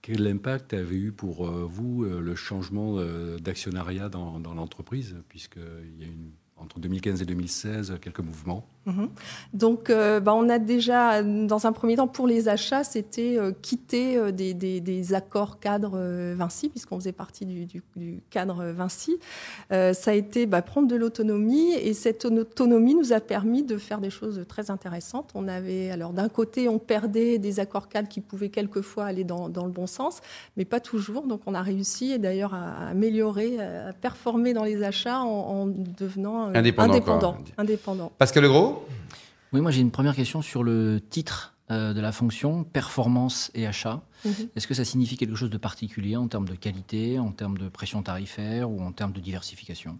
Quel 0.00 0.26
impact 0.28 0.74
avait 0.74 0.96
eu 0.96 1.12
pour 1.12 1.50
vous 1.50 2.04
le 2.04 2.34
changement 2.34 2.96
d'actionnariat 3.40 4.08
dans, 4.08 4.38
dans 4.38 4.54
l'entreprise, 4.54 5.16
puisqu'il 5.28 6.02
y 6.02 6.04
a 6.04 6.06
une 6.06 6.30
entre 6.60 6.78
2015 6.80 7.22
et 7.22 7.24
2016, 7.24 7.98
quelques 8.00 8.20
mouvements. 8.20 8.66
Mhm. 8.88 9.10
Donc, 9.52 9.90
euh, 9.90 10.18
bah, 10.18 10.34
on 10.34 10.48
a 10.48 10.58
déjà, 10.58 11.22
dans 11.22 11.66
un 11.66 11.72
premier 11.72 11.96
temps, 11.96 12.08
pour 12.08 12.26
les 12.26 12.48
achats, 12.48 12.84
c'était 12.84 13.36
euh, 13.38 13.52
quitter 13.52 14.16
euh, 14.16 14.32
des, 14.32 15.14
accords 15.14 15.60
cadres 15.60 15.98
Vinci, 16.34 16.68
puisqu'on 16.68 16.98
faisait 16.98 17.12
partie 17.12 17.46
du, 17.46 18.22
cadre 18.30 18.64
Vinci. 18.64 19.18
ça 19.70 20.10
a 20.10 20.12
été 20.12 20.46
bah, 20.46 20.62
prendre 20.62 20.88
de 20.88 20.96
l'autonomie, 20.96 21.72
et 21.74 21.94
cette 21.94 22.24
autonomie 22.24 22.94
nous 22.94 23.12
a 23.12 23.20
permis 23.20 23.62
de 23.62 23.76
faire 23.76 24.00
des 24.00 24.10
choses 24.10 24.44
très 24.48 24.70
intéressantes. 24.70 25.30
On 25.34 25.48
avait, 25.48 25.90
alors 25.90 26.12
d'un 26.12 26.28
côté, 26.28 26.68
on 26.68 26.78
perdait 26.78 27.38
des 27.38 27.60
accords 27.60 27.88
cadres 27.88 28.08
qui 28.08 28.20
pouvaient 28.20 28.50
quelquefois 28.50 29.04
aller 29.06 29.24
dans, 29.24 29.48
le 29.48 29.70
bon 29.70 29.86
sens, 29.86 30.20
mais 30.56 30.64
pas 30.64 30.80
toujours. 30.80 31.26
Donc, 31.26 31.42
on 31.46 31.54
a 31.54 31.62
réussi, 31.62 32.12
et 32.12 32.18
d'ailleurs, 32.18 32.54
à, 32.54 32.88
améliorer, 32.88 33.58
à 33.60 33.92
performer 33.92 34.52
dans 34.52 34.64
les 34.64 34.82
achats 34.82 35.20
en, 35.20 35.66
devenant 35.66 36.47
indépendant. 36.54 36.94
Indépendant. 36.94 37.38
indépendant. 37.56 38.12
Pascal 38.18 38.44
Legros 38.44 38.86
oui, 39.52 39.60
moi 39.60 39.70
j'ai 39.70 39.80
une 39.80 39.90
première 39.90 40.14
question 40.14 40.42
sur 40.42 40.62
le 40.62 41.00
titre 41.00 41.54
euh, 41.70 41.94
de 41.94 42.00
la 42.00 42.12
fonction, 42.12 42.64
performance 42.64 43.50
et 43.54 43.66
achat. 43.66 44.02
Mhm. 44.24 44.32
Est-ce 44.56 44.66
que 44.66 44.74
ça 44.74 44.84
signifie 44.84 45.16
quelque 45.16 45.36
chose 45.36 45.50
de 45.50 45.58
particulier 45.58 46.16
en 46.16 46.28
termes 46.28 46.48
de 46.48 46.54
qualité, 46.54 47.18
en 47.18 47.32
termes 47.32 47.56
de 47.56 47.68
pression 47.68 48.02
tarifaire 48.02 48.70
ou 48.70 48.82
en 48.82 48.92
termes 48.92 49.12
de 49.12 49.20
diversification? 49.20 49.98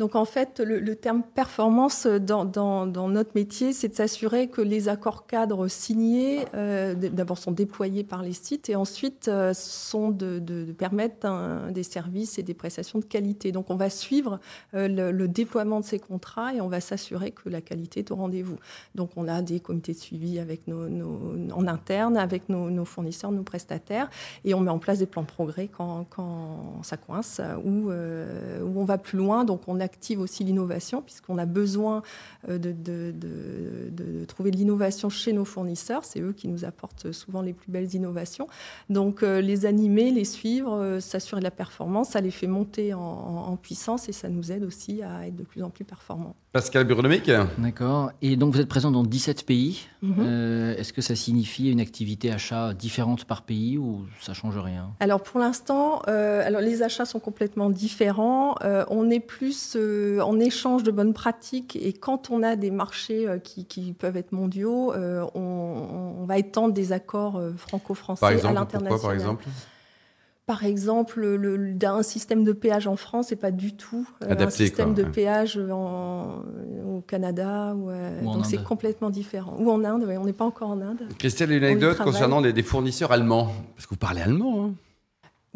Donc 0.00 0.16
en 0.16 0.24
fait, 0.24 0.60
le, 0.60 0.96
terme 0.96 1.22
performance 1.22 2.06
dans, 2.06 2.86
notre 2.86 3.32
métier, 3.34 3.74
c'est 3.74 3.88
de 3.88 3.94
s'assurer 3.94 4.48
que 4.48 4.62
les 4.62 4.88
accords 4.88 5.26
cadres 5.26 5.68
signés, 5.68 6.46
euh, 6.54 6.94
d'abord 6.94 7.36
sont 7.36 7.52
déployés 7.52 8.02
par 8.02 8.22
les 8.22 8.32
sites 8.32 8.70
et 8.70 8.76
ensuite 8.76 9.28
euh, 9.28 9.52
sont 9.52 10.08
de, 10.08 10.72
permettre 10.72 11.70
des 11.70 11.82
services 11.82 12.38
et 12.38 12.42
des 12.42 12.54
prestations 12.54 12.98
de 12.98 13.04
qualité. 13.04 13.52
Donc 13.52 13.68
on 13.68 13.76
va 13.76 13.90
suivre 13.90 14.40
euh, 14.72 15.12
le, 15.12 15.28
déploiement 15.28 15.80
de 15.80 15.84
ces 15.84 15.98
contrats 15.98 16.54
et 16.54 16.62
on 16.62 16.68
va 16.68 16.80
s'assurer 16.80 17.32
que 17.32 17.50
la 17.50 17.60
qualité 17.60 18.00
est 18.00 18.10
au 18.10 18.16
rendez-vous. 18.16 18.56
Donc 18.94 19.10
on 19.16 19.28
a 19.28 19.42
des 19.42 19.60
comités 19.60 19.92
de 19.92 19.98
suivi 19.98 20.38
avec 20.38 20.66
nos, 20.66 20.86
en 21.52 21.66
interne, 21.66 22.16
avec 22.16 22.48
nos, 22.48 22.86
fournisseurs, 22.86 23.32
nos 23.32 23.42
prestataires 23.42 24.08
et 24.46 24.54
on 24.54 24.60
met 24.60 24.70
en 24.70 24.78
place 24.78 25.00
des 25.00 25.06
plans 25.06 25.22
de 25.22 25.26
progrès 25.26 25.68
quand, 25.68 26.06
ça 26.84 26.96
coince 26.96 27.42
ou 27.62 27.90
où 27.90 28.80
on 28.80 28.84
va 28.84 28.96
plus 28.96 29.18
loin. 29.18 29.44
Donc 29.44 29.60
on 29.66 29.78
a 29.78 29.89
active 29.90 30.20
aussi 30.20 30.44
l'innovation, 30.44 31.02
puisqu'on 31.02 31.36
a 31.36 31.46
besoin 31.46 32.02
euh, 32.48 32.58
de, 32.58 34.24
trouver 34.26 34.52
de 34.52 34.56
l'innovation 34.56 35.10
chez 35.10 35.32
nos 35.32 35.44
fournisseurs. 35.44 36.04
C'est 36.04 36.20
eux 36.20 36.32
qui 36.32 36.46
nous 36.46 36.64
apportent 36.64 37.10
souvent 37.10 37.42
les 37.42 37.52
plus 37.52 37.72
belles 37.72 37.92
innovations. 37.94 38.46
Donc 38.88 39.22
euh, 39.22 39.40
les 39.40 39.66
animer, 39.66 40.12
les 40.12 40.24
suivre, 40.24 40.72
euh, 40.72 41.00
s'assurer 41.00 41.40
de 41.40 41.44
la 41.44 41.50
performance, 41.50 42.10
ça 42.10 42.20
les 42.20 42.30
fait 42.30 42.46
monter 42.46 42.94
en, 42.94 43.56
puissance 43.60 44.08
et 44.08 44.12
ça 44.12 44.28
nous 44.28 44.52
aide 44.52 44.62
aussi 44.62 45.02
à 45.02 45.26
être 45.26 45.36
de 45.36 45.42
plus 45.42 45.62
en 45.62 45.70
plus 45.70 45.84
performants. 45.84 46.36
Pascal 46.52 46.84
Burenomique 46.84 47.30
D'accord. 47.58 48.10
Et 48.22 48.36
donc 48.36 48.54
vous 48.54 48.60
êtes 48.60 48.68
présent 48.68 48.90
dans 48.90 49.04
17 49.04 49.46
pays. 49.46 49.86
Mhm. 50.02 50.74
Est-ce 50.76 50.92
que 50.92 51.02
ça 51.02 51.14
signifie 51.14 51.70
une 51.70 51.80
activité 51.80 52.32
achat 52.32 52.74
différente 52.74 53.24
par 53.24 53.42
pays 53.42 53.78
ou 53.78 54.06
ça 54.20 54.34
change 54.34 54.58
rien? 54.58 54.90
Alors 55.00 55.22
pour 55.22 55.40
l'instant, 55.40 56.00
alors 56.00 56.60
les 56.60 56.82
achats 56.82 57.04
sont 57.04 57.20
complètement 57.20 57.70
différents. 57.70 58.56
on 58.88 59.10
est 59.10 59.20
plus 59.20 59.76
euh, 59.76 60.20
en 60.20 60.38
échange 60.40 60.82
de 60.82 60.90
bonnes 60.90 61.14
pratiques 61.14 61.76
et 61.76 61.92
quand 61.92 62.30
on 62.30 62.42
a 62.42 62.56
des 62.56 62.70
marchés 62.70 63.28
euh, 63.28 63.38
qui, 63.38 63.92
peuvent 63.92 64.16
être 64.16 64.32
mondiaux, 64.32 64.92
euh, 64.92 65.24
on, 65.34 66.24
va 66.24 66.38
étendre 66.38 66.72
des 66.72 66.92
accords 66.92 67.40
franco-français 67.56 68.24
à 68.24 68.52
l'international. 68.52 69.00
Par 69.00 69.12
exemple? 69.12 69.44
Par 70.50 70.64
exemple, 70.64 71.20
le, 71.20 71.76
un 71.84 72.02
système 72.02 72.42
de 72.42 72.50
péage 72.50 72.88
en 72.88 72.96
France 72.96 73.30
n'est 73.30 73.36
pas 73.36 73.52
du 73.52 73.76
tout 73.76 74.08
un 74.20 74.50
système 74.50 74.94
de 74.94 75.04
péage 75.04 75.56
au 75.56 77.02
Canada. 77.06 77.76
Ou, 77.76 77.92
donc 78.24 78.46
c'est 78.46 78.64
complètement 78.64 79.10
différent. 79.10 79.54
Ou 79.60 79.70
en 79.70 79.84
Inde, 79.84 80.04
on 80.18 80.24
n'est 80.24 80.32
pas 80.32 80.44
encore 80.44 80.70
en 80.70 80.80
Inde. 80.80 81.02
Christelle, 81.20 81.52
une 81.52 81.62
anecdote 81.62 81.98
concernant 81.98 82.40
des, 82.40 82.52
des, 82.52 82.64
fournisseurs 82.64 83.12
allemands. 83.12 83.52
Parce 83.76 83.86
que 83.86 83.90
vous 83.90 83.98
parlez 83.98 84.22
allemand. 84.22 84.64
Hein 84.64 84.70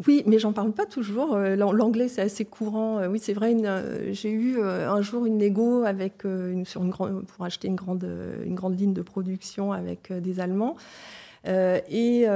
oui, 0.07 0.23
mais 0.25 0.39
j'en 0.39 0.53
parle 0.53 0.71
pas 0.71 0.85
toujours. 0.85 1.35
Euh, 1.35 1.57
l'anglais, 1.57 2.07
c'est 2.07 2.21
assez 2.21 2.45
courant. 2.45 2.99
Euh, 2.99 3.07
oui, 3.09 3.19
c'est 3.21 3.33
vrai. 3.33 3.53
Euh, 3.53 4.13
j'ai 4.13 4.31
eu 4.31 4.61
un 4.61 5.01
jour 5.01 5.25
une 5.25 5.37
négo 5.37 5.83
avec 5.83 6.23
une, 6.23 6.65
sur 6.65 6.83
une 6.83 6.89
grande, 6.89 7.25
pour 7.25 7.43
acheter 7.43 7.67
une 7.67 7.75
grande, 7.75 8.07
une 8.45 8.55
grande 8.55 8.79
ligne 8.79 8.93
de 8.93 9.01
production 9.01 9.73
avec 9.73 10.13
des 10.13 10.39
Allemands. 10.39 10.77
Et 11.45 12.27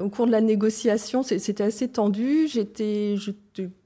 au 0.00 0.08
cours 0.08 0.26
de 0.26 0.32
la 0.32 0.40
négociation, 0.40 1.22
c'était 1.22 1.64
assez 1.64 1.88
tendu. 1.88 2.48
J'étais 2.48 3.16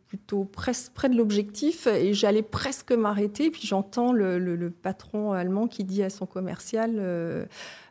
plutôt 0.08 0.44
près 0.44 1.08
de 1.08 1.16
l'objectif 1.16 1.86
et 1.86 2.14
j'allais 2.14 2.42
presque 2.42 2.92
m'arrêter. 2.92 3.50
Puis 3.50 3.66
j'entends 3.66 4.12
le, 4.12 4.72
patron 4.82 5.32
allemand 5.32 5.66
qui 5.66 5.84
dit 5.84 6.02
à 6.02 6.10
son 6.10 6.24
commercial 6.26 6.94
euh, 6.98 7.44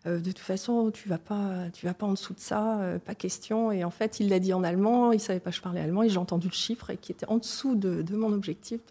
euh, 0.08 0.20
De 0.20 0.26
toute 0.26 0.40
façon, 0.40 0.92
tu 0.92 1.08
vas 1.08 1.20
pas, 1.20 1.70
tu 1.74 1.86
vas 1.86 1.94
pas 1.94 2.08
en 2.08 2.14
dessous 2.14 2.34
de 2.34 2.40
ça, 2.40 2.80
euh, 2.80 2.98
pas 2.98 3.14
question. 3.14 3.72
Et 3.72 3.84
en 3.84 3.92
fait, 3.92 4.20
il 4.20 4.30
l'a 4.30 4.40
dit 4.40 4.54
en 4.54 4.64
allemand, 4.64 5.12
il 5.12 5.20
savait 5.20 5.40
pas 5.40 5.52
que 5.52 5.56
je 5.56 5.62
parlais 5.62 5.80
allemand 5.80 6.04
et 6.04 6.10
j'ai 6.10 6.18
entendu 6.18 6.48
le 6.48 6.54
chiffre 6.54 6.90
et 6.90 6.98
qui 6.98 7.12
était 7.12 7.28
en 7.28 7.38
dessous 7.38 7.76
de, 7.76 8.04
mon 8.16 8.34
objectif. 8.34 8.82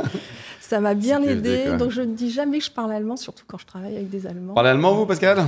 ça 0.60 0.80
m'a 0.80 0.94
bien 0.94 1.22
aidé. 1.22 1.76
Donc 1.78 1.90
je 1.90 2.02
ne 2.02 2.14
dis 2.14 2.30
jamais 2.30 2.58
que 2.58 2.64
je 2.64 2.72
parle 2.72 2.92
allemand, 2.92 3.16
surtout 3.16 3.44
quand 3.46 3.58
je 3.58 3.66
travaille 3.66 3.94
avec 3.94 4.10
des 4.10 4.26
Allemands. 4.26 4.54
Parlez 4.54 4.70
allemand, 4.70 4.94
vous, 4.94 5.06
Pascal? 5.06 5.46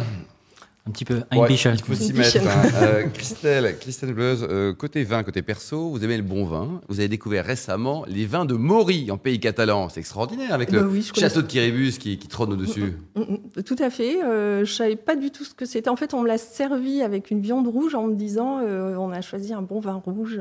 Un 0.86 0.90
petit 0.92 1.04
peu. 1.04 1.22
un 1.30 1.46
il 1.48 1.58
faut 1.58 1.94
s'y 1.94 2.12
mettre. 2.12 2.36
Hein. 2.38 2.62
Euh, 2.76 3.04
Christelle, 3.12 3.76
Christelle 3.80 4.12
Bleuse, 4.12 4.46
euh, 4.48 4.74
côté 4.74 5.02
vin, 5.02 5.22
côté 5.22 5.40
perso, 5.40 5.90
vous 5.90 6.04
aimez 6.04 6.16
le 6.16 6.22
bon 6.22 6.44
vin. 6.44 6.80
Vous 6.88 7.00
avez 7.00 7.08
découvert 7.08 7.44
récemment 7.44 8.04
les 8.06 8.26
vins 8.26 8.44
de 8.44 8.54
Maury 8.54 9.10
en 9.10 9.16
pays 9.16 9.40
catalan. 9.40 9.88
C'est 9.88 10.00
extraordinaire 10.00 10.52
avec 10.52 10.70
le 10.70 10.82
bah 10.82 10.90
château 11.14 11.42
de 11.42 11.46
Kiribus 11.46 11.98
qui, 11.98 12.18
qui 12.18 12.28
trône 12.28 12.52
au-dessus. 12.52 12.96
Mm, 13.14 13.20
mm, 13.20 13.38
mm, 13.56 13.62
tout 13.62 13.76
à 13.78 13.88
fait. 13.90 14.22
Euh, 14.22 14.64
je 14.64 14.72
savais 14.72 14.96
pas 14.96 15.16
du 15.16 15.30
tout 15.30 15.44
ce 15.44 15.54
que 15.54 15.64
c'était. 15.64 15.88
En 15.88 15.96
fait, 15.96 16.12
on 16.12 16.22
me 16.22 16.28
l'a 16.28 16.38
servi 16.38 17.02
avec 17.02 17.30
une 17.30 17.40
viande 17.40 17.66
rouge 17.66 17.94
en 17.94 18.06
me 18.06 18.14
disant 18.14 18.60
euh, 18.60 18.94
on 18.96 19.10
a 19.10 19.22
choisi 19.22 19.54
un 19.54 19.62
bon 19.62 19.80
vin 19.80 19.94
rouge. 20.04 20.38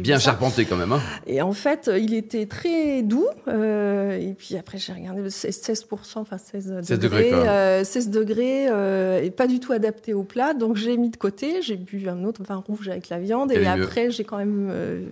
Bien 0.00 0.18
charpenté 0.18 0.64
quand 0.64 0.76
même. 0.76 0.92
Hein. 0.92 1.00
Et 1.26 1.40
en 1.42 1.52
fait, 1.52 1.90
il 1.96 2.14
était 2.14 2.46
très 2.46 3.02
doux. 3.02 3.28
et 3.46 4.34
puis 4.36 4.56
après, 4.56 4.78
j'ai 4.78 4.92
regardé 4.92 5.22
16%, 5.28 5.84
enfin 6.16 6.38
16, 6.38 6.80
16 6.82 6.98
degrés. 6.98 7.84
16 7.84 8.10
degrés 8.10 8.68
pas 9.30 9.46
du 9.46 9.60
tout 9.60 9.72
adapté 9.72 10.14
au 10.14 10.22
plat. 10.22 10.54
Donc 10.54 10.76
j'ai 10.76 10.96
mis 10.96 11.10
de 11.10 11.16
côté, 11.16 11.62
j'ai 11.62 11.76
bu 11.76 12.08
un 12.08 12.24
autre 12.24 12.42
vin 12.42 12.56
rouge 12.56 12.88
avec 12.88 13.08
la 13.08 13.18
viande. 13.18 13.52
Et, 13.52 13.66
après, 13.66 14.10
j'ai 14.10 14.24
quand 14.24 14.38
même 14.38 14.68
euh, 14.70 15.02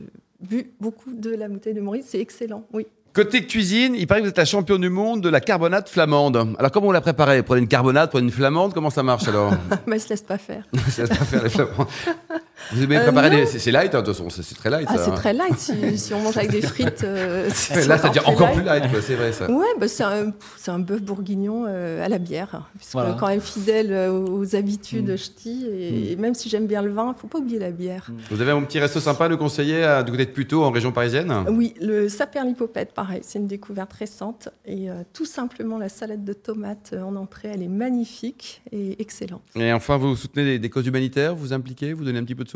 bu 0.41 0.71
beaucoup 0.81 1.13
de 1.13 1.31
la 1.31 1.49
bouteille 1.49 1.75
de 1.75 1.81
Maurice. 1.81 2.07
C'est 2.09 2.21
excellent, 2.21 2.65
oui. 2.73 2.87
Côté 3.15 3.45
cuisine, 3.45 3.95
il 3.97 4.07
paraît 4.07 4.21
que 4.21 4.27
vous 4.27 4.31
êtes 4.31 4.39
la 4.39 4.45
championne 4.45 4.81
du 4.81 4.91
monde 4.91 5.23
de 5.23 5.29
la 5.29 5.41
carbonate 5.41 5.89
flamande. 5.89 6.55
Alors 6.59 6.71
comment 6.71 6.87
vous 6.87 6.93
la 6.93 7.01
préparez? 7.01 7.43
Prenez 7.43 7.63
une 7.63 7.69
carbonate, 7.69 8.11
prenez 8.11 8.27
une 8.27 8.31
flamande, 8.31 8.75
comment 8.75 8.91
ça 8.91 9.03
marche 9.03 9.27
alors? 9.27 9.53
Mais 9.87 9.97
elle 9.97 10.01
se 10.01 10.09
laisse 10.11 10.23
pas 10.23 10.39
faire. 10.39 10.65
elle 10.73 10.93
se 10.93 11.01
laisse 11.01 11.11
pas 11.11 11.25
faire 11.25 11.43
les 11.43 11.49
flamandes. 11.49 11.87
Vous 12.73 12.83
aimez 12.83 12.99
préparer 12.99 13.43
euh, 13.43 13.47
C'est 13.47 13.71
light, 13.71 13.95
hein, 13.95 14.01
de 14.01 14.07
toute 14.07 14.17
façon, 14.17 14.29
c'est 14.31 14.55
très 14.55 14.71
light. 14.71 14.87
Ah, 14.91 14.99
c'est 14.99 15.11
hein. 15.11 15.15
très 15.15 15.33
light. 15.33 15.59
Si, 15.59 16.13
on 16.15 16.21
mange 16.21 16.37
avec 16.37 16.51
des 16.51 16.61
frites. 16.61 17.03
Euh, 17.05 17.49
là, 17.87 17.99
ça 17.99 18.09
devient 18.09 18.27
encore 18.27 18.53
plus 18.53 18.63
light, 18.63 18.85
c'est 19.01 19.15
vrai 19.15 19.33
ça. 19.33 19.51
Ouais, 19.51 19.67
bah, 19.79 19.89
c'est 19.89 20.05
un, 20.05 20.33
un 20.67 20.79
bœuf 20.79 21.03
bourguignon 21.03 21.65
euh, 21.67 22.05
à 22.05 22.09
la 22.09 22.19
bière. 22.19 22.69
Puisque 22.77 22.93
quand 22.93 23.29
même 23.29 23.41
fidèle 23.41 23.93
aux 24.11 24.55
habitudes 24.55 25.11
mm. 25.11 25.17
ch'ti, 25.17 25.67
et, 25.67 26.17
mm. 26.17 26.21
même 26.21 26.35
si 26.35 26.49
j'aime 26.49 26.67
bien 26.67 26.83
le 26.83 26.93
vin, 26.93 27.07
il 27.07 27.15
ne 27.15 27.15
faut 27.15 27.27
pas 27.27 27.39
oublier 27.39 27.59
la 27.59 27.71
bière. 27.71 28.09
Mm. 28.11 28.17
Vous 28.31 28.41
avez 28.41 28.51
un 28.51 28.63
petit 28.63 28.81
resto 28.81 29.01
sympa 29.01 29.27
à 29.27 29.29
nous 29.29 29.39
conseiller 29.39 29.85
à 29.85 30.03
côté 30.03 30.27
de 30.27 30.31
Puteaux, 30.31 30.65
en 30.65 30.71
région 30.71 30.93
parisienne? 30.93 31.33
Oui, 31.51 31.75
le 31.81 32.09
Saperlipopette, 32.09 32.93
pareil. 32.93 33.21
C'est 33.23 33.39
une 33.39 33.47
découverte 33.47 33.93
récente. 33.93 34.51
Et 34.67 34.89
tout 35.13 35.25
simplement, 35.25 35.79
la 35.79 35.89
salade 35.89 36.25
de 36.25 36.33
tomates 36.33 36.95
en 37.01 37.17
entrée, 37.17 37.49
elle 37.55 37.63
est 37.63 37.69
magnifique 37.69 38.63
et 38.73 39.01
excellente. 39.01 39.43
Et 39.57 39.73
enfin, 39.73 39.97
vous 39.97 40.17
soutenez 40.17 40.45
des, 40.45 40.59
des 40.59 40.71
causes 40.71 40.87
humanitaires 40.87 41.35
Vous 41.35 41.53
impliquez 41.53 41.93
Vous 41.93 42.05
donnez 42.05 42.19
un 42.19 42.25
petit 42.25 42.35
peu 42.35 42.45
de 42.45 42.48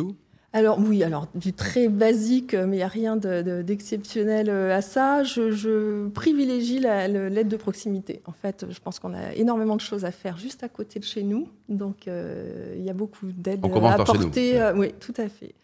alors 0.54 0.78
oui, 0.78 1.02
alors 1.02 1.28
du 1.34 1.54
très 1.54 1.88
basique, 1.88 2.52
mais 2.52 2.76
il 2.76 2.78
n'y 2.78 2.82
a 2.82 2.88
rien 2.88 3.16
d'exceptionnel 3.16 4.50
euh, 4.50 4.76
à 4.76 4.82
ça. 4.82 5.22
Je, 5.24 6.08
privilégie 6.08 6.78
l'aide 6.78 7.48
de 7.48 7.56
proximité. 7.56 8.20
En 8.26 8.32
fait, 8.32 8.66
je 8.68 8.78
pense 8.78 8.98
qu'on 8.98 9.14
a 9.14 9.32
énormément 9.34 9.76
de 9.76 9.80
choses 9.80 10.04
à 10.04 10.10
faire 10.10 10.36
juste 10.36 10.62
à 10.62 10.68
côté 10.68 10.98
de 10.98 11.04
chez 11.04 11.22
nous. 11.22 11.48
Donc 11.70 12.06
euh, 12.06 12.74
il 12.76 12.84
y 12.84 12.90
a 12.90 12.92
beaucoup 12.92 13.26
d'aide 13.32 13.64
à 13.64 13.94
apporter. 13.94 14.60
Euh, 14.60 14.74
oui, 14.76 14.92
tout 15.00 15.14
à 15.16 15.28
fait. 15.28 15.54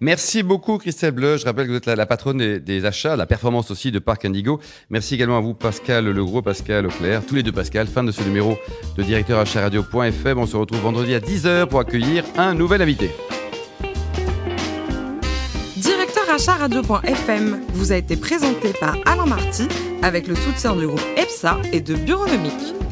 Merci 0.00 0.42
beaucoup 0.42 0.78
Christelle 0.78 1.12
Bleu. 1.12 1.36
Je 1.36 1.44
rappelle 1.44 1.66
que 1.66 1.70
vous 1.70 1.76
êtes 1.76 1.86
la, 1.86 2.04
patronne 2.04 2.58
des, 2.58 2.84
achats, 2.84 3.14
la 3.14 3.26
performance 3.26 3.70
aussi 3.70 3.92
de 3.92 4.00
Parc 4.00 4.24
Indigo. 4.24 4.58
Merci 4.90 5.14
également 5.14 5.38
à 5.38 5.40
vous 5.40 5.54
Pascal 5.54 6.06
Legros, 6.06 6.42
Pascal 6.42 6.86
Auclair, 6.86 7.24
tous 7.24 7.36
les 7.36 7.44
deux 7.44 7.52
Pascal. 7.52 7.86
Fin 7.86 8.02
de 8.02 8.10
ce 8.10 8.24
numéro 8.24 8.58
de 8.96 9.02
directeur 9.04 9.38
achat 9.38 9.60
radio.fm. 9.60 10.38
On 10.38 10.46
se 10.46 10.56
retrouve 10.56 10.80
vendredi 10.80 11.14
à 11.14 11.20
10h 11.20 11.66
pour 11.68 11.78
accueillir 11.78 12.24
un 12.36 12.54
nouvel 12.54 12.82
invité 12.82 13.12
radio.fm 16.36 17.60
vous 17.74 17.92
a 17.92 17.96
été 17.96 18.16
présenté 18.16 18.72
par 18.80 18.96
Alain 19.06 19.26
Marty 19.26 19.68
avec 20.02 20.26
le 20.26 20.34
soutien 20.34 20.74
du 20.74 20.86
groupe 20.86 21.00
EPSA 21.16 21.58
et 21.72 21.80
de 21.80 21.94
Bureaunomique. 21.94 22.83